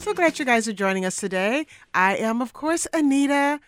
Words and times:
So 0.00 0.14
glad 0.14 0.38
you 0.38 0.46
guys 0.46 0.66
are 0.66 0.72
joining 0.72 1.04
us 1.04 1.16
today. 1.16 1.66
I 1.92 2.16
am, 2.16 2.40
of 2.40 2.54
course, 2.54 2.86
Annita. 2.94 3.60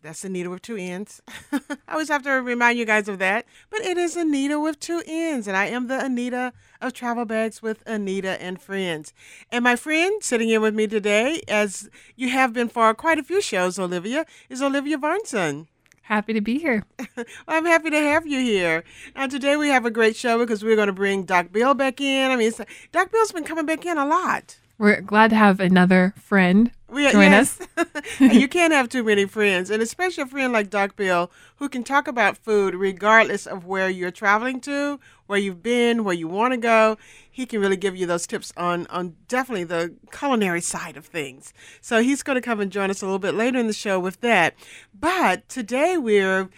That's 0.00 0.24
Annita 0.24 0.48
with 0.50 0.62
two 0.62 0.76
N's. 0.76 1.20
I 1.52 1.60
always 1.86 2.08
have 2.08 2.22
to 2.22 2.30
remind 2.30 2.78
you 2.78 2.86
guys 2.86 3.08
of 3.08 3.18
that. 3.18 3.44
But 3.68 3.82
it 3.82 3.98
is 3.98 4.16
Annita 4.16 4.60
with 4.60 4.80
two 4.80 5.02
N's, 5.06 5.46
and 5.46 5.54
I 5.54 5.66
am 5.66 5.88
the 5.88 5.96
Annita 5.96 6.52
of 6.80 6.94
Travel 6.94 7.26
Bags 7.26 7.60
with 7.60 7.84
Annita 7.84 8.38
and 8.40 8.58
Friends. 8.58 9.12
And 9.52 9.64
my 9.64 9.76
friend 9.76 10.24
sitting 10.24 10.48
in 10.48 10.62
with 10.62 10.74
me 10.74 10.86
today, 10.86 11.42
as 11.46 11.90
you 12.16 12.30
have 12.30 12.54
been 12.54 12.70
for 12.70 12.94
quite 12.94 13.18
a 13.18 13.22
few 13.22 13.42
shows, 13.42 13.78
Olivia, 13.78 14.24
is 14.48 14.62
Olivia 14.62 14.96
Varnson. 14.96 15.66
Happy 16.00 16.32
to 16.32 16.40
be 16.40 16.58
here. 16.58 16.84
well, 17.16 17.26
I'm 17.48 17.66
happy 17.66 17.90
to 17.90 18.00
have 18.00 18.26
you 18.26 18.40
here. 18.40 18.82
Now, 19.14 19.26
today 19.26 19.56
we 19.56 19.68
have 19.68 19.84
a 19.84 19.90
great 19.90 20.16
show 20.16 20.38
because 20.38 20.64
we're 20.64 20.76
going 20.76 20.86
to 20.86 20.94
bring 20.94 21.24
Doc 21.24 21.52
Bill 21.52 21.74
back 21.74 22.00
in. 22.00 22.30
I 22.30 22.36
mean, 22.36 22.50
Doc 22.92 23.12
Bill's 23.12 23.32
been 23.32 23.44
coming 23.44 23.66
back 23.66 23.84
in 23.84 23.98
a 23.98 24.06
lot. 24.06 24.56
We're 24.78 25.00
glad 25.00 25.30
to 25.30 25.36
have 25.36 25.58
another 25.58 26.12
friend 26.16 26.70
we, 26.88 27.10
join 27.10 27.32
yes. 27.32 27.60
us. 27.76 27.86
you 28.20 28.46
can't 28.48 28.72
have 28.72 28.88
too 28.88 29.02
many 29.02 29.24
friends, 29.24 29.70
and 29.70 29.82
especially 29.82 30.22
a 30.22 30.26
friend 30.26 30.52
like 30.52 30.70
Doc 30.70 30.96
Bill 30.96 31.30
who 31.56 31.68
can 31.68 31.82
talk 31.82 32.06
about 32.06 32.36
food 32.36 32.74
regardless 32.74 33.46
of 33.46 33.64
where 33.64 33.88
you're 33.88 34.10
traveling 34.10 34.60
to, 34.62 35.00
where 35.26 35.38
you've 35.38 35.62
been, 35.62 36.04
where 36.04 36.14
you 36.14 36.28
want 36.28 36.52
to 36.52 36.58
go. 36.58 36.96
He 37.30 37.46
can 37.46 37.60
really 37.60 37.76
give 37.76 37.96
you 37.96 38.06
those 38.06 38.26
tips 38.26 38.52
on 38.56 38.86
on 38.88 39.16
definitely 39.28 39.64
the 39.64 39.94
culinary 40.12 40.60
side 40.60 40.96
of 40.96 41.06
things. 41.06 41.52
So 41.80 42.02
he's 42.02 42.22
going 42.22 42.36
to 42.36 42.42
come 42.42 42.60
and 42.60 42.70
join 42.70 42.90
us 42.90 43.02
a 43.02 43.06
little 43.06 43.18
bit 43.18 43.34
later 43.34 43.58
in 43.58 43.66
the 43.66 43.72
show 43.72 43.98
with 43.98 44.20
that. 44.20 44.54
But 44.98 45.48
today 45.48 45.96
we're 45.96 46.50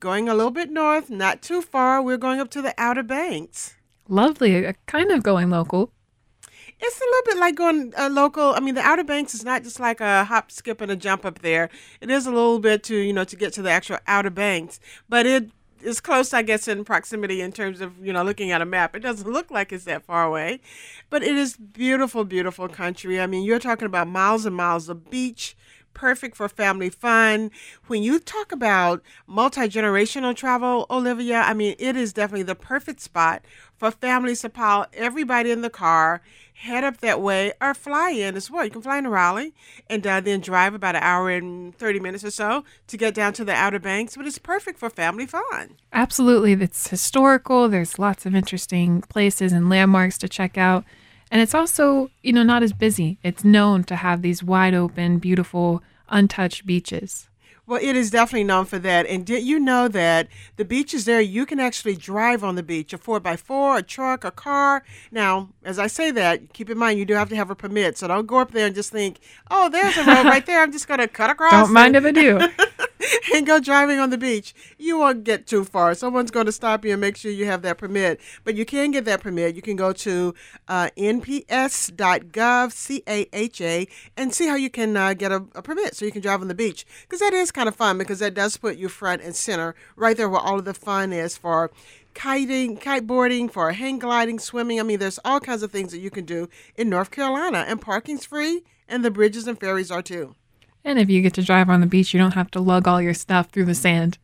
going 0.00 0.28
a 0.28 0.34
little 0.34 0.50
bit 0.50 0.70
north, 0.70 1.10
not 1.10 1.42
too 1.42 1.62
far. 1.62 2.02
We're 2.02 2.16
going 2.16 2.40
up 2.40 2.50
to 2.50 2.62
the 2.62 2.74
Outer 2.78 3.02
Banks. 3.02 3.76
Lovely, 4.08 4.66
uh, 4.66 4.72
kind 4.86 5.10
of 5.10 5.22
going 5.22 5.50
local. 5.50 5.92
It's 6.78 7.00
a 7.00 7.04
little 7.04 7.22
bit 7.24 7.38
like 7.38 7.54
going 7.54 7.92
uh, 7.96 8.10
local. 8.10 8.54
I 8.54 8.60
mean, 8.60 8.74
the 8.74 8.82
Outer 8.82 9.04
Banks 9.04 9.34
is 9.34 9.44
not 9.44 9.62
just 9.62 9.80
like 9.80 10.00
a 10.00 10.24
hop, 10.24 10.50
skip, 10.50 10.80
and 10.80 10.90
a 10.90 10.96
jump 10.96 11.24
up 11.24 11.40
there. 11.40 11.70
It 12.00 12.10
is 12.10 12.26
a 12.26 12.30
little 12.30 12.58
bit 12.58 12.82
to 12.84 12.96
you 12.96 13.12
know 13.12 13.24
to 13.24 13.36
get 13.36 13.52
to 13.54 13.62
the 13.62 13.70
actual 13.70 13.98
Outer 14.06 14.30
Banks, 14.30 14.78
but 15.08 15.24
it 15.26 15.50
is 15.82 16.00
close, 16.00 16.32
I 16.32 16.42
guess, 16.42 16.68
in 16.68 16.84
proximity 16.84 17.40
in 17.40 17.52
terms 17.52 17.80
of 17.80 18.04
you 18.04 18.12
know 18.12 18.22
looking 18.22 18.50
at 18.50 18.60
a 18.60 18.66
map. 18.66 18.94
It 18.94 19.00
doesn't 19.00 19.30
look 19.30 19.50
like 19.50 19.72
it's 19.72 19.84
that 19.84 20.04
far 20.04 20.24
away, 20.24 20.60
but 21.08 21.22
it 21.22 21.36
is 21.36 21.56
beautiful, 21.56 22.24
beautiful 22.24 22.68
country. 22.68 23.20
I 23.20 23.26
mean, 23.26 23.44
you're 23.44 23.58
talking 23.58 23.86
about 23.86 24.08
miles 24.08 24.44
and 24.44 24.54
miles 24.54 24.88
of 24.88 25.10
beach 25.10 25.56
perfect 25.96 26.36
for 26.36 26.48
family 26.48 26.90
fun. 26.90 27.50
When 27.86 28.02
you 28.02 28.20
talk 28.20 28.52
about 28.52 29.02
multi 29.26 29.62
generational 29.62 30.36
travel, 30.36 30.86
Olivia, 30.90 31.40
I 31.40 31.54
mean, 31.54 31.74
it 31.78 31.96
is 31.96 32.12
definitely 32.12 32.44
the 32.44 32.54
perfect 32.54 33.00
spot 33.00 33.42
for 33.76 33.90
families 33.90 34.42
to 34.42 34.50
pile 34.50 34.86
everybody 34.92 35.50
in 35.50 35.62
the 35.62 35.70
car, 35.70 36.20
head 36.52 36.84
up 36.84 36.98
that 36.98 37.20
way, 37.20 37.52
or 37.60 37.72
fly 37.74 38.10
in 38.10 38.36
as 38.36 38.50
well. 38.50 38.64
You 38.64 38.70
can 38.70 38.82
fly 38.82 38.98
into 38.98 39.10
Raleigh 39.10 39.54
and 39.88 40.06
uh, 40.06 40.20
then 40.20 40.40
drive 40.40 40.74
about 40.74 40.96
an 40.96 41.02
hour 41.02 41.30
and 41.30 41.74
30 41.76 42.00
minutes 42.00 42.24
or 42.24 42.30
so 42.30 42.64
to 42.86 42.96
get 42.96 43.14
down 43.14 43.32
to 43.32 43.44
the 43.44 43.54
Outer 43.54 43.78
Banks, 43.78 44.16
but 44.16 44.26
it's 44.26 44.38
perfect 44.38 44.78
for 44.78 44.90
family 44.90 45.26
fun. 45.26 45.76
Absolutely. 45.92 46.52
It's 46.52 46.88
historical, 46.88 47.68
there's 47.68 47.98
lots 47.98 48.26
of 48.26 48.34
interesting 48.34 49.00
places 49.00 49.52
and 49.52 49.70
landmarks 49.70 50.18
to 50.18 50.28
check 50.28 50.58
out. 50.58 50.84
And 51.30 51.40
it's 51.40 51.54
also, 51.54 52.10
you 52.22 52.32
know, 52.32 52.42
not 52.42 52.62
as 52.62 52.72
busy. 52.72 53.18
It's 53.22 53.44
known 53.44 53.84
to 53.84 53.96
have 53.96 54.22
these 54.22 54.42
wide 54.42 54.74
open, 54.74 55.18
beautiful, 55.18 55.82
untouched 56.08 56.66
beaches. 56.66 57.28
Well, 57.68 57.80
it 57.82 57.96
is 57.96 58.12
definitely 58.12 58.44
known 58.44 58.64
for 58.64 58.78
that. 58.78 59.06
And 59.06 59.26
did 59.26 59.42
you 59.42 59.58
know 59.58 59.88
that 59.88 60.28
the 60.54 60.64
beaches 60.64 61.04
there, 61.04 61.20
you 61.20 61.44
can 61.44 61.58
actually 61.58 61.96
drive 61.96 62.44
on 62.44 62.54
the 62.54 62.62
beach, 62.62 62.92
a 62.92 62.98
4x4, 62.98 63.78
a 63.78 63.82
truck, 63.82 64.22
a 64.22 64.30
car. 64.30 64.84
Now, 65.10 65.48
as 65.64 65.76
I 65.80 65.88
say 65.88 66.12
that, 66.12 66.52
keep 66.52 66.70
in 66.70 66.78
mind 66.78 67.00
you 67.00 67.04
do 67.04 67.14
have 67.14 67.28
to 67.30 67.36
have 67.36 67.50
a 67.50 67.56
permit. 67.56 67.98
So 67.98 68.06
don't 68.06 68.26
go 68.26 68.38
up 68.38 68.52
there 68.52 68.66
and 68.66 68.74
just 68.74 68.92
think, 68.92 69.18
oh, 69.50 69.68
there's 69.68 69.96
a 69.96 70.04
road 70.04 70.26
right 70.26 70.46
there. 70.46 70.62
I'm 70.62 70.70
just 70.70 70.86
going 70.86 71.00
to 71.00 71.08
cut 71.08 71.30
across. 71.36 71.50
Don't 71.50 71.72
mind 71.72 71.96
if 71.96 72.04
I 72.04 72.12
do. 72.12 72.38
and 73.34 73.46
go 73.46 73.60
driving 73.60 73.98
on 73.98 74.10
the 74.10 74.18
beach. 74.18 74.54
You 74.78 74.98
won't 74.98 75.24
get 75.24 75.46
too 75.46 75.64
far. 75.64 75.94
Someone's 75.94 76.30
going 76.30 76.46
to 76.46 76.52
stop 76.52 76.84
you 76.84 76.92
and 76.92 77.00
make 77.00 77.16
sure 77.16 77.30
you 77.30 77.46
have 77.46 77.62
that 77.62 77.78
permit. 77.78 78.20
But 78.44 78.54
you 78.54 78.64
can 78.64 78.90
get 78.90 79.04
that 79.04 79.20
permit. 79.20 79.54
You 79.54 79.62
can 79.62 79.76
go 79.76 79.92
to 79.92 80.34
uh, 80.68 80.90
nps.gov, 80.96 82.72
C 82.72 83.02
A 83.08 83.26
H 83.32 83.60
A, 83.60 83.88
and 84.16 84.34
see 84.34 84.46
how 84.46 84.56
you 84.56 84.70
can 84.70 84.96
uh, 84.96 85.14
get 85.14 85.32
a, 85.32 85.44
a 85.54 85.62
permit 85.62 85.94
so 85.94 86.04
you 86.04 86.12
can 86.12 86.22
drive 86.22 86.40
on 86.40 86.48
the 86.48 86.54
beach. 86.54 86.86
Because 87.02 87.20
that 87.20 87.32
is 87.32 87.52
kind 87.52 87.68
of 87.68 87.76
fun 87.76 87.98
because 87.98 88.18
that 88.18 88.34
does 88.34 88.56
put 88.56 88.76
you 88.76 88.88
front 88.88 89.22
and 89.22 89.34
center 89.34 89.74
right 89.96 90.16
there 90.16 90.28
where 90.28 90.40
all 90.40 90.58
of 90.58 90.64
the 90.64 90.74
fun 90.74 91.12
is 91.12 91.36
for 91.36 91.70
kiting, 92.14 92.78
kiteboarding, 92.78 93.50
for 93.50 93.72
hang 93.72 93.98
gliding, 93.98 94.38
swimming. 94.38 94.80
I 94.80 94.82
mean, 94.82 94.98
there's 94.98 95.20
all 95.24 95.38
kinds 95.38 95.62
of 95.62 95.70
things 95.70 95.92
that 95.92 95.98
you 95.98 96.10
can 96.10 96.24
do 96.24 96.48
in 96.74 96.88
North 96.88 97.10
Carolina, 97.10 97.64
and 97.68 97.80
parking's 97.80 98.24
free, 98.24 98.64
and 98.88 99.04
the 99.04 99.10
bridges 99.10 99.46
and 99.46 99.60
ferries 99.60 99.90
are 99.90 100.02
too. 100.02 100.34
And 100.86 101.00
if 101.00 101.10
you 101.10 101.20
get 101.20 101.34
to 101.34 101.42
drive 101.42 101.68
on 101.68 101.80
the 101.80 101.86
beach, 101.86 102.14
you 102.14 102.20
don't 102.20 102.34
have 102.34 102.50
to 102.52 102.60
lug 102.60 102.86
all 102.86 103.02
your 103.02 103.12
stuff 103.12 103.50
through 103.50 103.64
the 103.64 103.74
sand. 103.74 104.18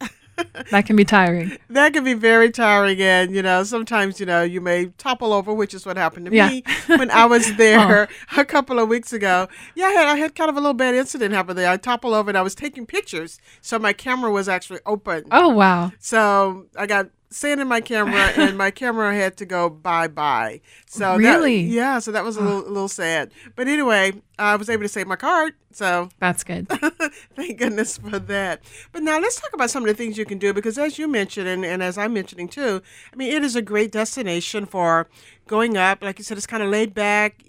that 0.70 0.86
can 0.86 0.94
be 0.96 1.04
tiring. 1.04 1.58
That 1.68 1.92
can 1.92 2.04
be 2.04 2.14
very 2.14 2.50
tiring, 2.50 3.00
and 3.00 3.34
you 3.34 3.42
know 3.42 3.64
sometimes 3.64 4.20
you 4.20 4.26
know 4.26 4.42
you 4.42 4.60
may 4.60 4.86
topple 4.98 5.32
over, 5.32 5.52
which 5.52 5.74
is 5.74 5.84
what 5.84 5.96
happened 5.96 6.26
to 6.26 6.32
Yeah. 6.34 6.48
me 6.48 6.62
when 6.86 7.10
I 7.10 7.24
was 7.26 7.50
oh. 7.50 7.54
there 7.54 8.08
a 8.36 8.44
couple 8.44 8.78
of 8.78 8.88
weeks 8.88 9.12
ago. 9.12 9.48
Yeah, 9.74 9.86
I 9.86 9.90
had 9.90 10.06
I 10.06 10.16
had 10.16 10.34
kind 10.34 10.48
of 10.50 10.56
a 10.56 10.60
little 10.60 10.74
bad 10.74 10.94
incident 10.94 11.34
happen 11.34 11.56
there. 11.56 11.68
I 11.70 11.76
toppled 11.78 12.14
over 12.14 12.30
and 12.30 12.38
I 12.38 12.42
was 12.42 12.54
taking 12.54 12.86
pictures, 12.86 13.40
so 13.60 13.78
my 13.78 13.92
camera 13.92 14.30
was 14.30 14.48
actually 14.48 14.80
open. 14.86 15.24
Oh, 15.32 15.48
wow. 15.48 15.92
So 15.98 16.66
I 16.78 16.86
got 16.86 17.08
sand 17.32 17.60
in 17.60 17.68
my 17.68 17.80
camera, 17.80 18.32
and 18.36 18.56
my 18.58 18.70
camera 18.70 19.14
had 19.14 19.36
to 19.38 19.46
go 19.46 19.68
bye 19.70 20.08
bye. 20.08 20.60
So 20.86 21.00
that- 21.00 21.16
Really? 21.18 21.60
yeah. 21.62 21.98
So 21.98 22.12
that 22.12 22.24
was 22.24 22.36
a 22.36 22.40
little, 22.40 22.60
a 22.66 22.68
little 22.68 22.88
sad. 22.88 23.32
But 23.56 23.68
anyway, 23.68 24.12
I 24.38 24.56
was 24.56 24.68
able 24.68 24.82
to 24.82 24.88
save 24.88 25.06
my 25.06 25.16
card. 25.16 25.54
So 25.72 26.08
That's 26.18 26.44
good. 26.44 26.68
Thank 27.34 27.58
goodness 27.58 27.96
for 27.98 28.18
that. 28.18 28.60
But 28.92 29.02
now 29.02 29.18
let's 29.18 29.40
talk 29.40 29.52
about 29.54 29.70
some 29.70 29.82
of 29.82 29.88
the 29.88 29.94
things 29.94 30.18
you 30.18 30.24
can 30.26 30.38
do 30.38 30.52
because, 30.52 30.76
as 30.78 30.98
you 30.98 31.08
mentioned, 31.08 31.48
and, 31.48 31.64
and 31.64 31.82
as 31.82 31.96
I'm 31.96 32.12
mentioning 32.12 32.48
too, 32.48 32.82
I 33.12 33.16
mean, 33.16 33.32
it 33.32 33.42
is 33.42 33.56
a 33.56 33.62
great 33.62 33.90
destination 33.92 34.66
for 34.66 35.08
going 35.46 35.76
up. 35.76 36.02
Like 36.02 36.18
you 36.18 36.24
said, 36.24 36.36
it's 36.36 36.46
kind 36.46 36.62
of 36.62 36.68
laid 36.68 36.94
back. 36.94 37.42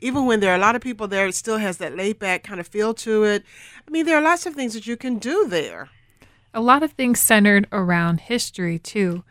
Even 0.00 0.26
when 0.26 0.40
there 0.40 0.50
are 0.52 0.56
a 0.56 0.60
lot 0.60 0.74
of 0.74 0.82
people 0.82 1.06
there, 1.06 1.26
it 1.28 1.34
still 1.34 1.58
has 1.58 1.78
that 1.78 1.96
laid 1.96 2.18
back 2.18 2.42
kind 2.42 2.58
of 2.60 2.66
feel 2.66 2.92
to 2.94 3.22
it. 3.24 3.44
I 3.86 3.90
mean, 3.90 4.04
there 4.04 4.16
are 4.18 4.22
lots 4.22 4.46
of 4.46 4.54
things 4.54 4.74
that 4.74 4.86
you 4.86 4.96
can 4.96 5.18
do 5.18 5.46
there. 5.48 5.90
A 6.54 6.60
lot 6.60 6.82
of 6.82 6.92
things 6.92 7.20
centered 7.20 7.66
around 7.72 8.20
history 8.20 8.78
too. 8.78 9.24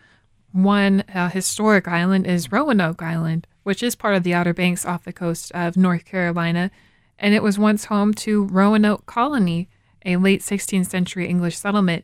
One 0.51 1.03
uh, 1.13 1.29
historic 1.29 1.87
island 1.87 2.27
is 2.27 2.51
Roanoke 2.51 3.01
Island, 3.01 3.47
which 3.63 3.83
is 3.83 3.95
part 3.95 4.15
of 4.15 4.23
the 4.23 4.33
Outer 4.33 4.53
Banks 4.53 4.85
off 4.85 5.03
the 5.03 5.13
coast 5.13 5.51
of 5.53 5.77
North 5.77 6.03
Carolina, 6.05 6.71
and 7.17 7.33
it 7.33 7.43
was 7.43 7.59
once 7.59 7.85
home 7.85 8.13
to 8.15 8.45
Roanoke 8.45 9.05
Colony, 9.05 9.69
a 10.05 10.17
late 10.17 10.41
16th 10.41 10.87
century 10.87 11.27
English 11.27 11.57
settlement. 11.57 12.03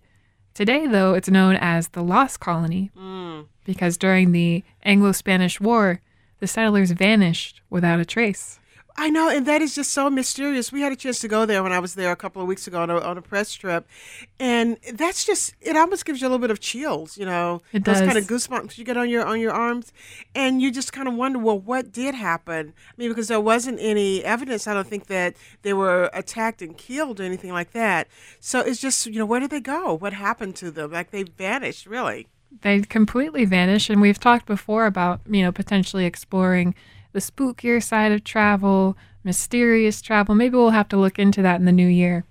Today, 0.53 0.87
though, 0.87 1.13
it's 1.13 1.29
known 1.29 1.55
as 1.55 1.89
the 1.89 2.03
Lost 2.03 2.39
Colony 2.39 2.91
because 3.65 3.97
during 3.97 4.31
the 4.31 4.63
Anglo 4.83 5.11
Spanish 5.11 5.59
War, 5.59 6.01
the 6.39 6.47
settlers 6.47 6.91
vanished 6.91 7.61
without 7.69 7.99
a 7.99 8.05
trace. 8.05 8.59
I 8.99 9.09
know, 9.11 9.29
and 9.29 9.45
that 9.45 9.61
is 9.61 9.75
just 9.75 9.91
so 9.93 10.09
mysterious. 10.09 10.71
We 10.71 10.81
had 10.81 10.91
a 10.91 10.95
chance 10.95 11.19
to 11.19 11.27
go 11.27 11.45
there 11.45 11.61
when 11.61 11.71
I 11.71 11.77
was 11.77 11.93
there 11.93 12.11
a 12.11 12.15
couple 12.15 12.41
of 12.41 12.47
weeks 12.47 12.65
ago 12.65 12.81
on 12.81 12.89
a, 12.89 12.99
on 12.99 13.15
a 13.15 13.21
press 13.21 13.53
trip, 13.53 13.87
and 14.39 14.77
that's 14.93 15.23
just 15.23 15.53
it. 15.61 15.75
Almost 15.77 16.03
gives 16.03 16.19
you 16.19 16.27
a 16.27 16.29
little 16.29 16.41
bit 16.41 16.49
of 16.49 16.59
chills, 16.59 17.15
you 17.15 17.25
know, 17.25 17.61
It 17.71 17.85
those 17.85 17.99
does. 17.99 18.07
kind 18.07 18.17
of 18.17 18.25
goosebumps 18.25 18.77
you 18.79 18.83
get 18.83 18.97
on 18.97 19.07
your 19.07 19.23
on 19.23 19.39
your 19.39 19.51
arms, 19.51 19.93
and 20.33 20.63
you 20.63 20.71
just 20.71 20.93
kind 20.93 21.07
of 21.07 21.13
wonder, 21.13 21.37
well, 21.37 21.59
what 21.59 21.91
did 21.91 22.15
happen? 22.15 22.73
I 22.75 22.93
mean, 22.97 23.09
because 23.09 23.27
there 23.27 23.39
wasn't 23.39 23.77
any 23.79 24.23
evidence. 24.23 24.65
I 24.67 24.73
don't 24.73 24.87
think 24.87 25.05
that 25.07 25.35
they 25.61 25.73
were 25.73 26.09
attacked 26.11 26.63
and 26.63 26.75
killed 26.75 27.19
or 27.19 27.23
anything 27.23 27.51
like 27.51 27.73
that. 27.73 28.07
So 28.39 28.61
it's 28.61 28.81
just 28.81 29.05
you 29.05 29.19
know, 29.19 29.27
where 29.27 29.39
did 29.39 29.51
they 29.51 29.61
go? 29.61 29.93
What 29.93 30.13
happened 30.13 30.55
to 30.57 30.71
them? 30.71 30.91
Like 30.91 31.11
they 31.11 31.21
vanished, 31.21 31.85
really. 31.85 32.27
they 32.61 32.81
completely 32.81 33.45
vanished, 33.45 33.91
and 33.91 34.01
we've 34.01 34.19
talked 34.19 34.47
before 34.47 34.87
about 34.87 35.21
you 35.29 35.43
know 35.43 35.51
potentially 35.51 36.05
exploring 36.05 36.73
the 37.13 37.19
spookier 37.19 37.81
side 37.81 38.11
of 38.11 38.23
travel 38.23 38.97
mysterious 39.23 40.01
travel 40.01 40.35
maybe 40.35 40.55
we'll 40.55 40.69
have 40.69 40.87
to 40.87 40.97
look 40.97 41.19
into 41.19 41.41
that 41.41 41.59
in 41.59 41.65
the 41.65 41.71
new 41.71 41.87
year 41.87 42.23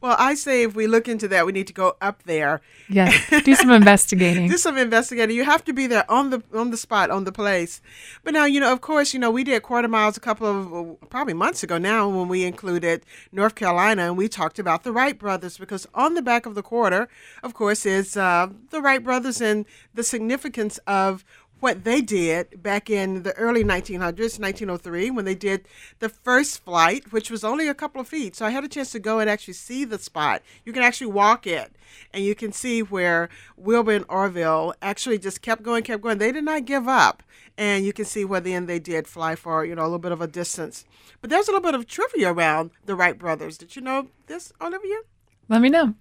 Well, 0.00 0.16
I 0.18 0.34
say 0.34 0.62
if 0.62 0.74
we 0.74 0.86
look 0.86 1.08
into 1.08 1.28
that, 1.28 1.44
we 1.44 1.52
need 1.52 1.66
to 1.66 1.74
go 1.74 1.96
up 2.00 2.22
there. 2.22 2.62
Yes, 2.88 3.12
do 3.44 3.54
some 3.54 3.70
investigating. 3.70 4.48
do 4.48 4.56
some 4.56 4.78
investigating. 4.78 5.36
You 5.36 5.44
have 5.44 5.62
to 5.66 5.74
be 5.74 5.86
there 5.86 6.10
on 6.10 6.30
the 6.30 6.42
on 6.54 6.70
the 6.70 6.78
spot 6.78 7.10
on 7.10 7.24
the 7.24 7.32
place. 7.32 7.82
But 8.24 8.32
now, 8.32 8.46
you 8.46 8.60
know, 8.60 8.72
of 8.72 8.80
course, 8.80 9.12
you 9.12 9.20
know, 9.20 9.30
we 9.30 9.44
did 9.44 9.62
quarter 9.62 9.88
miles 9.88 10.16
a 10.16 10.20
couple 10.20 10.46
of 10.46 11.10
probably 11.10 11.34
months 11.34 11.62
ago 11.62 11.76
now 11.76 12.08
when 12.08 12.28
we 12.28 12.44
included 12.44 13.04
North 13.30 13.54
Carolina 13.54 14.04
and 14.04 14.16
we 14.16 14.26
talked 14.26 14.58
about 14.58 14.84
the 14.84 14.92
Wright 14.92 15.18
brothers 15.18 15.58
because 15.58 15.86
on 15.94 16.14
the 16.14 16.22
back 16.22 16.46
of 16.46 16.54
the 16.54 16.62
quarter, 16.62 17.06
of 17.42 17.52
course, 17.52 17.84
is 17.84 18.16
uh, 18.16 18.48
the 18.70 18.80
Wright 18.80 19.04
brothers 19.04 19.42
and 19.42 19.66
the 19.92 20.02
significance 20.02 20.78
of 20.86 21.26
what 21.60 21.84
they 21.84 22.00
did 22.00 22.62
back 22.62 22.90
in 22.90 23.22
the 23.22 23.34
early 23.36 23.62
1900s, 23.62 24.38
1903, 24.38 25.10
when 25.10 25.24
they 25.24 25.34
did 25.34 25.66
the 25.98 26.08
first 26.08 26.64
flight, 26.64 27.12
which 27.12 27.30
was 27.30 27.44
only 27.44 27.68
a 27.68 27.74
couple 27.74 28.00
of 28.00 28.08
feet. 28.08 28.34
So 28.36 28.46
I 28.46 28.50
had 28.50 28.64
a 28.64 28.68
chance 28.68 28.92
to 28.92 28.98
go 28.98 29.18
and 29.18 29.30
actually 29.30 29.54
see 29.54 29.84
the 29.84 29.98
spot. 29.98 30.42
You 30.64 30.72
can 30.72 30.82
actually 30.82 31.08
walk 31.08 31.46
it, 31.46 31.72
and 32.12 32.24
you 32.24 32.34
can 32.34 32.52
see 32.52 32.82
where 32.82 33.28
Wilbur 33.56 33.92
and 33.92 34.04
Orville 34.08 34.74
actually 34.82 35.18
just 35.18 35.42
kept 35.42 35.62
going, 35.62 35.84
kept 35.84 36.02
going. 36.02 36.18
They 36.18 36.32
did 36.32 36.44
not 36.44 36.64
give 36.64 36.88
up, 36.88 37.22
and 37.56 37.84
you 37.84 37.92
can 37.92 38.04
see 38.04 38.24
where 38.24 38.40
the 38.40 38.54
end 38.54 38.68
they 38.68 38.78
did 38.78 39.06
fly 39.06 39.36
for 39.36 39.64
you 39.64 39.74
know 39.74 39.82
a 39.82 39.84
little 39.84 39.98
bit 39.98 40.12
of 40.12 40.20
a 40.20 40.26
distance. 40.26 40.84
But 41.20 41.30
there's 41.30 41.48
a 41.48 41.52
little 41.52 41.62
bit 41.62 41.74
of 41.74 41.86
trivia 41.86 42.32
around 42.32 42.70
the 42.86 42.94
Wright 42.94 43.18
brothers. 43.18 43.58
Did 43.58 43.76
you 43.76 43.82
know 43.82 44.08
this, 44.26 44.52
Olivia? 44.60 45.00
Let 45.48 45.60
me 45.60 45.68
know. 45.68 45.94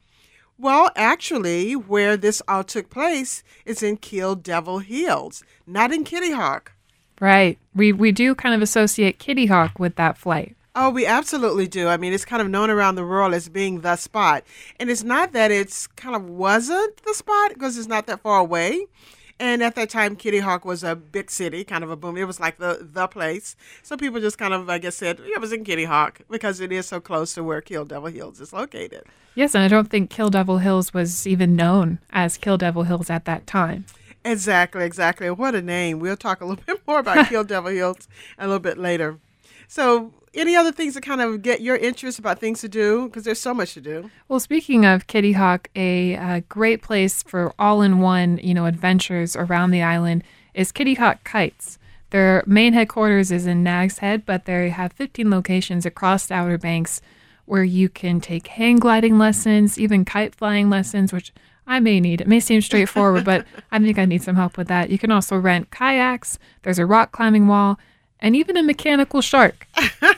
Well, 0.62 0.92
actually, 0.98 1.74
where 1.74 2.18
this 2.18 2.42
all 2.46 2.66
took 2.66 2.90
place 2.90 3.44
is 3.66 3.82
in 3.82 3.96
Kill 3.96 4.36
Devil 4.36 4.80
Hills, 4.80 5.42
not 5.66 5.94
in 5.94 6.04
Kitty 6.04 6.32
Hawk. 6.32 6.74
Right. 7.22 7.58
We 7.74 7.94
we 7.94 8.12
do 8.12 8.36
kind 8.36 8.54
of 8.54 8.62
associate 8.62 9.20
Kitty 9.20 9.46
Hawk 9.46 9.80
with 9.80 9.96
that 9.96 10.18
flight. 10.18 10.58
Oh, 10.76 10.90
we 10.90 11.06
absolutely 11.06 11.68
do. 11.68 11.88
I 11.88 11.96
mean, 11.96 12.12
it's 12.12 12.26
kind 12.26 12.42
of 12.42 12.50
known 12.50 12.70
around 12.70 12.96
the 12.96 13.06
world 13.06 13.34
as 13.34 13.48
being 13.48 13.82
the 13.82 13.96
spot. 13.96 14.44
And 14.80 14.90
it's 14.90 15.04
not 15.04 15.32
that 15.32 15.50
it's 15.50 15.88
kind 15.88 16.16
of 16.16 16.30
wasn't 16.30 16.98
the 17.04 17.14
spot 17.14 17.54
because 17.54 17.78
it's 17.78 17.88
not 17.88 18.06
that 18.08 18.20
far 18.20 18.40
away. 18.40 18.86
And 19.40 19.64
at 19.64 19.76
that 19.76 19.90
time, 19.90 20.18
Kitty 20.18 20.40
Hawk 20.40 20.66
was 20.66 20.84
a 20.84 20.96
big 20.96 21.32
city, 21.32 21.64
kind 21.64 21.84
of 21.84 21.90
a 21.90 21.96
boom. 21.96 22.18
It 22.18 22.26
was 22.26 22.40
like 22.42 22.58
the 22.58 22.80
the 22.82 23.08
place. 23.08 23.56
So 23.84 23.96
people 23.96 24.20
just 24.20 24.38
kind 24.38 24.54
of, 24.54 24.70
I 24.70 24.80
guess, 24.80 24.96
said 24.96 25.20
it 25.22 25.40
was 25.40 25.54
in 25.54 25.64
Kitty 25.64 25.86
Hawk 25.86 26.22
because 26.30 26.60
it 26.60 26.72
is 26.74 26.88
so 26.88 27.00
close 27.00 27.34
to 27.36 27.44
where 27.44 27.62
Kill 27.62 27.86
Devil 27.86 28.10
Hills 28.10 28.42
is 28.42 28.52
located. 28.52 29.04
Yes, 29.36 29.56
and 29.56 29.64
I 29.64 29.70
don't 29.70 29.90
think 29.90 30.10
Kill 30.10 30.30
Devil 30.30 30.58
Hills 30.58 30.94
was 30.94 31.26
even 31.26 31.56
known 31.56 32.00
as 32.12 32.38
Kill 32.38 32.58
Devil 32.58 32.84
Hills 32.84 33.10
at 33.10 33.24
that 33.26 33.48
time. 33.48 33.86
Exactly, 34.26 34.84
exactly. 34.84 35.30
What 35.32 35.56
a 35.56 35.62
name. 35.62 36.00
We'll 36.00 36.18
talk 36.18 36.42
a 36.42 36.46
little 36.46 36.64
bit 36.68 36.82
more 36.86 37.00
about 37.00 37.30
Kill 37.30 37.46
Devil 37.46 37.72
Hills 37.72 38.10
a 38.38 38.46
little 38.46 38.60
bit 38.60 38.78
later. 38.78 39.20
So, 39.70 40.12
any 40.34 40.56
other 40.56 40.72
things 40.72 40.96
that 40.96 41.02
kind 41.02 41.22
of 41.22 41.44
get 41.44 41.62
your 41.62 41.76
interest 41.76 42.18
about 42.18 42.40
things 42.40 42.62
to 42.62 42.68
do? 42.68 43.06
Because 43.06 43.24
there's 43.24 43.40
so 43.40 43.54
much 43.54 43.76
to 43.76 43.82
do. 43.82 44.10
Well, 44.28 44.40
speaking 44.40 44.84
of 44.84 45.06
Kitty 45.06 45.34
Hawk, 45.34 45.70
a, 45.76 46.16
a 46.16 46.42
great 46.50 46.82
place 46.82 47.22
for 47.22 47.54
all-in-one, 47.60 48.40
you 48.42 48.56
know, 48.56 48.66
adventures 48.66 49.36
around 49.36 49.70
the 49.70 49.84
island 49.84 50.24
is 50.56 50.72
Kitty 50.72 50.96
Hawk 50.96 51.24
Kites. 51.24 51.78
Their 52.10 52.44
main 52.48 52.74
headquarters 52.74 53.32
is 53.32 53.46
in 53.46 53.62
Nag's 53.62 54.00
Head, 54.00 54.26
but 54.26 54.46
they 54.46 54.70
have 54.70 54.92
15 54.94 55.30
locations 55.30 55.86
across 55.86 56.26
the 56.26 56.34
Outer 56.34 56.58
Banks 56.58 57.00
where 57.46 57.64
you 57.64 57.90
can 57.90 58.20
take 58.20 58.48
hang 58.48 58.78
gliding 58.78 59.20
lessons, 59.20 59.80
even 59.80 60.04
kite 60.04 60.34
flying 60.34 60.72
lessons, 60.72 61.14
which 61.14 61.32
I 61.68 61.80
may 61.80 62.00
need. 62.00 62.22
It 62.22 62.28
may 62.28 62.40
seem 62.40 62.62
straightforward, 62.62 63.24
but 63.24 63.46
I 63.72 63.78
think 63.78 64.00
I 64.00 64.06
need 64.06 64.24
some 64.24 64.36
help 64.36 64.58
with 64.58 64.68
that. 64.70 64.90
You 64.90 64.98
can 64.98 65.12
also 65.12 65.38
rent 65.38 65.70
kayaks. 65.70 66.40
There's 66.64 66.80
a 66.80 66.88
rock 66.88 67.12
climbing 67.12 67.48
wall 67.48 67.78
and 68.22 68.36
even 68.36 68.58
a 68.58 68.64
mechanical 68.64 69.22
shark. 69.22 69.68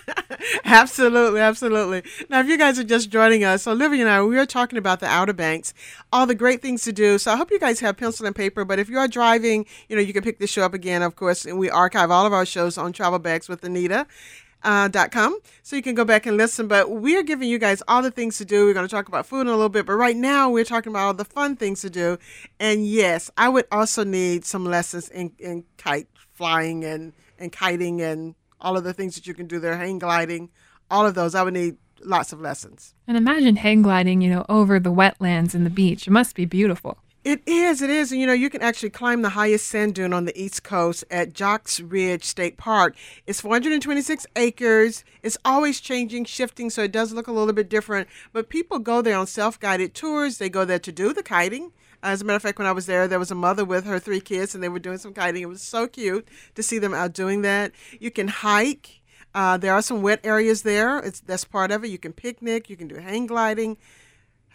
absolutely, 0.65 1.39
absolutely. 1.39 2.03
Now, 2.29 2.39
if 2.39 2.47
you 2.47 2.57
guys 2.57 2.79
are 2.79 2.83
just 2.83 3.09
joining 3.09 3.43
us, 3.43 3.67
Olivia 3.67 4.01
and 4.01 4.09
I, 4.09 4.23
we 4.23 4.37
are 4.37 4.45
talking 4.45 4.77
about 4.77 4.99
the 4.99 5.07
Outer 5.07 5.33
Banks, 5.33 5.73
all 6.11 6.25
the 6.25 6.35
great 6.35 6.61
things 6.61 6.83
to 6.83 6.91
do. 6.91 7.17
So 7.17 7.31
I 7.31 7.37
hope 7.37 7.51
you 7.51 7.59
guys 7.59 7.79
have 7.79 7.97
pencil 7.97 8.25
and 8.25 8.35
paper. 8.35 8.65
But 8.65 8.79
if 8.79 8.89
you 8.89 8.97
are 8.97 9.07
driving, 9.07 9.65
you 9.89 9.95
know, 9.95 10.01
you 10.01 10.13
can 10.13 10.23
pick 10.23 10.39
this 10.39 10.49
show 10.49 10.63
up 10.63 10.73
again, 10.73 11.01
of 11.01 11.15
course, 11.15 11.45
and 11.45 11.59
we 11.59 11.69
archive 11.69 12.11
all 12.11 12.25
of 12.25 12.33
our 12.33 12.45
shows 12.45 12.77
on 12.77 12.93
Travel 12.93 13.19
Bags 13.19 13.47
with 13.47 13.61
Annita. 13.61 14.05
Uh, 14.63 14.87
dot 14.87 15.11
com 15.11 15.39
so 15.63 15.75
you 15.75 15.81
can 15.81 15.95
go 15.95 16.05
back 16.05 16.27
and 16.27 16.37
listen 16.37 16.67
but 16.67 16.91
we're 16.91 17.23
giving 17.23 17.49
you 17.49 17.57
guys 17.57 17.81
all 17.87 18.03
the 18.03 18.11
things 18.11 18.37
to 18.37 18.45
do 18.45 18.65
we're 18.65 18.75
going 18.75 18.87
to 18.87 18.95
talk 18.95 19.07
about 19.07 19.25
food 19.25 19.41
in 19.41 19.47
a 19.47 19.51
little 19.51 19.69
bit 19.69 19.87
but 19.87 19.93
right 19.93 20.15
now 20.15 20.51
we're 20.51 20.63
talking 20.63 20.91
about 20.91 21.07
all 21.07 21.13
the 21.15 21.25
fun 21.25 21.55
things 21.55 21.81
to 21.81 21.89
do 21.89 22.15
and 22.59 22.85
yes 22.85 23.31
i 23.37 23.49
would 23.49 23.65
also 23.71 24.03
need 24.03 24.45
some 24.45 24.63
lessons 24.63 25.09
in, 25.09 25.31
in 25.39 25.63
kite 25.77 26.07
flying 26.31 26.85
and 26.85 27.13
and 27.39 27.51
kiting 27.51 28.01
and 28.01 28.35
all 28.61 28.77
of 28.77 28.83
the 28.83 28.93
things 28.93 29.15
that 29.15 29.27
you 29.27 29.33
can 29.33 29.47
do 29.47 29.59
there, 29.59 29.75
hang 29.77 29.99
gliding, 29.99 30.49
all 30.89 31.05
of 31.05 31.15
those. 31.15 31.35
I 31.35 31.43
would 31.43 31.53
need 31.53 31.77
lots 32.03 32.31
of 32.31 32.39
lessons. 32.39 32.93
And 33.07 33.17
imagine 33.17 33.55
hang 33.57 33.81
gliding, 33.81 34.21
you 34.21 34.29
know, 34.29 34.45
over 34.47 34.79
the 34.79 34.91
wetlands 34.91 35.53
and 35.53 35.65
the 35.65 35.69
beach. 35.69 36.07
It 36.07 36.11
must 36.11 36.35
be 36.35 36.45
beautiful. 36.45 36.97
It 37.23 37.43
is, 37.45 37.83
it 37.83 37.91
is. 37.91 38.11
And 38.11 38.19
you 38.19 38.25
know, 38.25 38.33
you 38.33 38.49
can 38.49 38.63
actually 38.63 38.89
climb 38.89 39.21
the 39.21 39.29
highest 39.29 39.67
sand 39.67 39.93
dune 39.93 40.11
on 40.11 40.25
the 40.25 40.41
East 40.41 40.63
Coast 40.63 41.03
at 41.11 41.33
Jockey's 41.33 41.79
Ridge 41.79 42.23
State 42.23 42.57
Park. 42.57 42.95
It's 43.27 43.41
426 43.41 44.25
acres. 44.35 45.03
It's 45.21 45.37
always 45.45 45.79
changing, 45.79 46.25
shifting, 46.25 46.71
so 46.71 46.81
it 46.81 46.91
does 46.91 47.13
look 47.13 47.27
a 47.27 47.31
little 47.31 47.53
bit 47.53 47.69
different. 47.69 48.07
But 48.33 48.49
people 48.49 48.79
go 48.79 49.03
there 49.03 49.17
on 49.17 49.27
self 49.27 49.59
guided 49.59 49.93
tours. 49.93 50.39
They 50.39 50.49
go 50.49 50.65
there 50.65 50.79
to 50.79 50.91
do 50.91 51.13
the 51.13 51.21
kiting. 51.21 51.71
As 52.01 52.23
a 52.23 52.25
matter 52.25 52.37
of 52.37 52.41
fact, 52.41 52.57
when 52.57 52.67
I 52.67 52.71
was 52.71 52.87
there, 52.87 53.07
there 53.07 53.19
was 53.19 53.29
a 53.29 53.35
mother 53.35 53.63
with 53.63 53.85
her 53.85 53.99
three 53.99 54.21
kids, 54.21 54.55
and 54.55 54.63
they 54.63 54.69
were 54.69 54.79
doing 54.79 54.97
some 54.97 55.13
kiting. 55.13 55.43
It 55.43 55.49
was 55.49 55.61
so 55.61 55.85
cute 55.85 56.27
to 56.55 56.63
see 56.63 56.79
them 56.79 56.95
out 56.95 57.13
doing 57.13 57.43
that. 57.43 57.71
You 57.99 58.09
can 58.09 58.29
hike. 58.29 59.01
Uh, 59.35 59.57
there 59.57 59.73
are 59.75 59.83
some 59.83 60.01
wet 60.01 60.21
areas 60.23 60.63
there. 60.63 60.97
It's 60.97 61.19
that's 61.19 61.45
part 61.45 61.69
of 61.69 61.83
it. 61.83 61.89
You 61.89 61.99
can 61.99 62.13
picnic. 62.13 62.67
You 62.67 62.77
can 62.77 62.87
do 62.87 62.95
hang 62.95 63.27
gliding. 63.27 63.77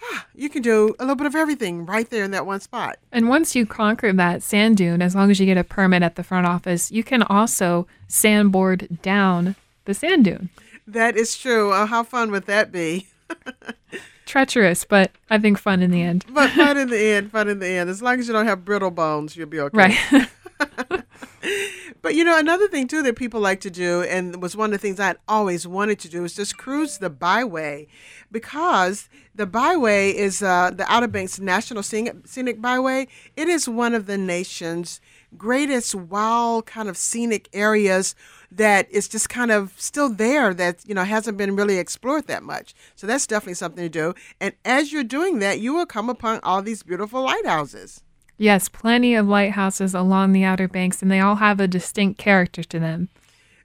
You 0.39 0.51
can 0.51 0.61
do 0.61 0.95
a 0.99 1.03
little 1.03 1.17
bit 1.17 1.27
of 1.27 1.35
everything 1.35 1.87
right 1.87 2.11
there 2.11 2.23
in 2.23 2.31
that 2.33 2.45
one 2.45 2.61
spot. 2.61 2.99
And 3.11 3.27
once 3.27 3.57
you 3.57 3.65
conquer 3.65 4.13
that 4.13 4.43
sand 4.43 4.77
dune, 4.77 5.01
as 5.01 5.15
long 5.15 5.31
as 5.31 5.41
you 5.41 5.47
get 5.47 5.57
a 5.57 5.65
permit 5.65 6.03
at 6.03 6.17
the 6.17 6.23
front 6.23 6.47
office, 6.47 6.93
you 6.93 7.03
can 7.03 7.23
also 7.23 7.87
sandboard 8.07 9.01
down 9.01 9.57
the 9.87 9.95
sand 9.95 10.27
dune. 10.27 10.51
That 10.87 11.17
is 11.17 11.39
true. 11.39 11.73
Uh, 11.73 11.87
how 11.87 12.03
fun 12.03 12.31
would 12.33 12.45
that 12.45 12.71
be? 12.71 13.07
treacherous, 14.27 14.85
but 14.85 15.11
I 15.31 15.39
think 15.39 15.57
fun 15.57 15.83
in 15.83 15.91
the 15.91 16.03
end. 16.03 16.27
But 16.29 16.51
fun 16.51 16.77
in 16.77 16.91
the 16.91 16.99
end, 16.99 17.33
fun 17.33 17.49
in 17.49 17.59
the 17.61 17.69
end. 17.69 17.89
As 17.89 18.03
long 18.03 18.19
as 18.19 18.27
you 18.27 18.35
don't 18.35 18.47
have 18.47 18.65
brittle 18.65 18.91
bones, 18.91 19.37
you'll 19.37 19.49
be 19.49 19.61
okay. 19.61 19.77
Right. 19.79 20.29
but 22.07 22.15
you 22.15 22.23
know, 22.23 22.39
another 22.39 22.69
thing 22.69 22.87
too 22.87 23.03
that 23.03 23.17
people 23.17 23.41
like 23.41 23.61
to 23.63 23.69
do, 23.69 24.03
and 24.03 24.41
was 24.41 24.57
one 24.57 24.67
of 24.67 24.71
the 24.71 24.79
things 24.79 25.01
I'd 25.01 25.17
always 25.27 25.67
wanted 25.67 25.99
to 25.99 26.09
do, 26.09 26.23
is 26.23 26.37
just 26.37 26.57
cruise 26.57 26.99
the 26.99 27.11
byway, 27.11 27.89
because 28.31 29.09
the 29.35 29.45
byway 29.45 30.11
is 30.11 30.41
uh, 30.41 30.71
the 30.71 30.85
Outer 30.89 31.09
Banks 31.09 31.41
National 31.41 31.83
Scenic, 31.83 32.15
Scenic 32.25 32.63
Byway. 32.63 33.09
It 33.37 33.49
is 33.49 33.69
one 33.69 33.93
of 33.93 34.07
the 34.07 34.17
nation's 34.17 35.01
greatest 35.37 35.97
wild 35.97 36.67
kind 36.67 36.89
of 36.89 36.97
scenic 36.97 37.49
areas 37.53 38.15
that 38.53 38.89
is 38.89 39.09
just 39.09 39.29
kind 39.29 39.51
of 39.51 39.73
still 39.77 40.09
there 40.09 40.55
that 40.55 40.87
you 40.87 40.95
know 40.95 41.03
hasn't 41.03 41.37
been 41.37 41.57
really 41.57 41.79
explored 41.79 42.29
that 42.29 42.45
much. 42.45 42.73
So 42.95 43.09
that's 43.09 43.27
definitely 43.27 43.55
something 43.55 43.83
to 43.83 43.89
do. 43.89 44.15
And 44.41 44.55
as 44.65 44.93
you're 44.93 45.03
doing 45.03 45.41
that, 45.41 45.59
you 45.59 45.75
will 45.75 45.87
come 45.87 46.09
upon 46.09 46.39
all 46.45 46.63
these 46.63 46.85
beautiful 46.85 47.23
lighthouses. 47.25 48.05
Yes, 48.39 48.69
plenty 48.69 49.15
of 49.15 49.27
lighthouses 49.27 49.95
along 49.95 50.33
the 50.33 50.45
Outer 50.45 50.69
Banks, 50.69 51.01
and 51.03 51.11
they 51.11 51.21
all 51.21 51.37
have 51.37 51.59
a 51.59 51.67
distinct 51.67 52.19
character 52.19 52.63
to 52.65 52.79
them. 52.79 53.09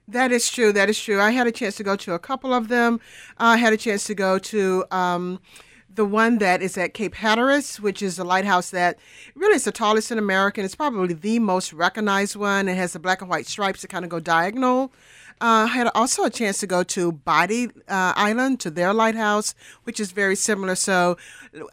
That 0.08 0.32
is 0.32 0.50
true. 0.50 0.72
That 0.72 0.90
is 0.90 1.00
true. 1.00 1.20
I 1.20 1.30
had 1.30 1.46
a 1.46 1.52
chance 1.52 1.76
to 1.76 1.84
go 1.84 1.96
to 1.96 2.14
a 2.14 2.18
couple 2.18 2.52
of 2.52 2.68
them. 2.68 3.00
I 3.38 3.58
had 3.58 3.72
a 3.72 3.76
chance 3.76 4.04
to 4.04 4.14
go 4.14 4.38
to. 4.38 4.84
Um, 4.90 5.40
the 5.94 6.04
one 6.04 6.38
that 6.38 6.62
is 6.62 6.78
at 6.78 6.94
Cape 6.94 7.14
Hatteras, 7.14 7.80
which 7.80 8.02
is 8.02 8.18
a 8.18 8.24
lighthouse 8.24 8.70
that 8.70 8.98
really 9.34 9.56
is 9.56 9.64
the 9.64 9.72
tallest 9.72 10.10
in 10.10 10.18
America. 10.18 10.60
And 10.60 10.64
it's 10.64 10.74
probably 10.74 11.14
the 11.14 11.38
most 11.38 11.72
recognized 11.72 12.36
one. 12.36 12.68
It 12.68 12.76
has 12.76 12.92
the 12.92 12.98
black 12.98 13.20
and 13.20 13.30
white 13.30 13.46
stripes 13.46 13.82
that 13.82 13.88
kind 13.88 14.04
of 14.04 14.10
go 14.10 14.20
diagonal. 14.20 14.92
Uh, 15.40 15.66
I 15.68 15.74
had 15.74 15.88
also 15.94 16.24
a 16.24 16.30
chance 16.30 16.58
to 16.58 16.68
go 16.68 16.84
to 16.84 17.10
Bodie 17.10 17.66
uh, 17.88 18.12
Island, 18.14 18.60
to 18.60 18.70
their 18.70 18.92
lighthouse, 18.94 19.56
which 19.82 19.98
is 19.98 20.12
very 20.12 20.36
similar. 20.36 20.76
So 20.76 21.16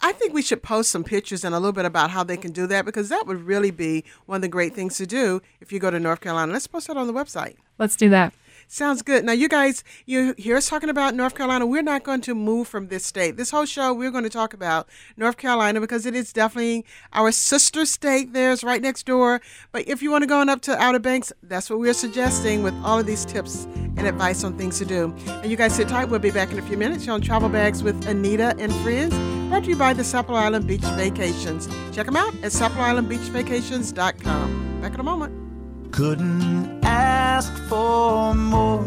I 0.01 0.11
think 0.13 0.33
we 0.33 0.41
should 0.41 0.63
post 0.63 0.89
some 0.89 1.03
pictures 1.03 1.43
and 1.43 1.53
a 1.53 1.59
little 1.59 1.73
bit 1.73 1.85
about 1.85 2.09
how 2.09 2.23
they 2.23 2.37
can 2.37 2.51
do 2.51 2.65
that 2.65 2.85
because 2.85 3.09
that 3.09 3.27
would 3.27 3.43
really 3.43 3.69
be 3.69 4.05
one 4.25 4.37
of 4.37 4.41
the 4.41 4.47
great 4.47 4.73
things 4.73 4.97
to 4.97 5.05
do 5.05 5.41
if 5.61 5.71
you 5.71 5.79
go 5.79 5.91
to 5.91 5.99
North 5.99 6.21
Carolina. 6.21 6.51
Let's 6.51 6.65
post 6.65 6.87
that 6.87 6.97
on 6.97 7.05
the 7.05 7.13
website. 7.13 7.57
Let's 7.77 7.95
do 7.95 8.09
that. 8.09 8.33
Sounds 8.71 9.01
good. 9.01 9.25
Now, 9.25 9.31
you 9.31 9.49
guys, 9.49 9.83
you 10.05 10.35
hear 10.37 10.55
us 10.55 10.69
talking 10.69 10.89
about 10.89 11.15
North 11.15 11.33
Carolina. 11.33 11.65
We're 11.65 11.81
not 11.81 12.03
going 12.03 12.21
to 12.21 12.35
move 12.35 12.67
from 12.67 12.89
this 12.89 13.03
state. 13.03 13.35
This 13.35 13.49
whole 13.49 13.65
show, 13.65 13.95
we're 13.95 14.11
going 14.11 14.25
to 14.25 14.29
talk 14.29 14.53
about 14.53 14.87
North 15.17 15.37
Carolina 15.37 15.81
because 15.81 16.05
it 16.05 16.13
is 16.13 16.31
definitely 16.31 16.85
our 17.11 17.31
sister 17.31 17.87
state. 17.87 18.33
There's 18.33 18.63
right 18.63 18.79
next 18.79 19.07
door. 19.07 19.41
But 19.71 19.87
if 19.87 20.03
you 20.03 20.11
want 20.11 20.21
to 20.21 20.27
go 20.27 20.39
on 20.39 20.49
up 20.49 20.61
to 20.61 20.79
Outer 20.79 20.99
Banks, 20.99 21.33
that's 21.41 21.67
what 21.67 21.79
we're 21.79 21.93
suggesting 21.93 22.61
with 22.61 22.75
all 22.83 22.99
of 22.99 23.07
these 23.07 23.25
tips 23.25 23.65
and 23.73 24.05
advice 24.05 24.43
on 24.43 24.55
things 24.55 24.77
to 24.77 24.85
do. 24.85 25.15
And 25.25 25.49
you 25.49 25.57
guys 25.57 25.75
sit 25.75 25.89
tight. 25.89 26.05
We'll 26.05 26.19
be 26.19 26.29
back 26.29 26.51
in 26.51 26.59
a 26.59 26.61
few 26.61 26.77
minutes 26.77 27.07
You're 27.07 27.15
on 27.15 27.21
Travel 27.21 27.49
Bags 27.49 27.81
with 27.81 27.99
Annita 28.03 28.55
and 28.59 28.71
friends. 28.83 29.15
Brought 29.49 29.63
to 29.63 29.71
you 29.71 29.77
by 29.77 29.93
the 29.93 30.03
Sapelo 30.03 30.35
Island 30.35 30.67
Beach 30.67 30.81
Vacations. 30.81 31.67
Check 31.91 32.05
them 32.05 32.15
out 32.15 32.35
at 32.43 32.51
SapeloIslandBeachVacations.com. 32.51 34.79
Back 34.79 34.93
in 34.93 34.99
a 34.99 35.03
moment. 35.03 35.33
Couldn't 35.91 36.85
Ask 37.39 37.55
for 37.69 38.35
more. 38.35 38.83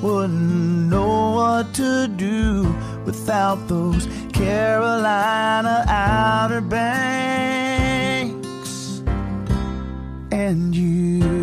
Wouldn't 0.00 0.90
know 0.90 1.32
what 1.32 1.74
to 1.74 2.06
do 2.06 2.72
without 3.04 3.66
those 3.66 4.06
Carolina 4.32 5.84
Outer 5.88 6.60
Banks 6.60 7.72
and 10.30 10.72
you. 10.72 11.35